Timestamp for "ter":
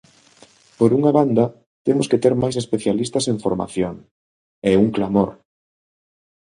2.23-2.33